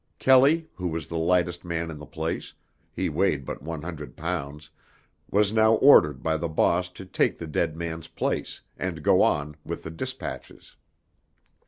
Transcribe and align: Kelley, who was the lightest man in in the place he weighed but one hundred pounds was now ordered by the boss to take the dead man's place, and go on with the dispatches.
Kelley, 0.17 0.67
who 0.73 0.87
was 0.87 1.05
the 1.05 1.15
lightest 1.19 1.63
man 1.63 1.83
in 1.83 1.91
in 1.91 1.97
the 1.99 2.07
place 2.07 2.55
he 2.91 3.07
weighed 3.07 3.45
but 3.45 3.61
one 3.61 3.83
hundred 3.83 4.17
pounds 4.17 4.71
was 5.29 5.53
now 5.53 5.73
ordered 5.75 6.23
by 6.23 6.37
the 6.37 6.49
boss 6.49 6.89
to 6.89 7.05
take 7.05 7.37
the 7.37 7.45
dead 7.45 7.77
man's 7.77 8.07
place, 8.07 8.61
and 8.77 9.03
go 9.03 9.21
on 9.21 9.57
with 9.63 9.83
the 9.83 9.91
dispatches. 9.91 10.75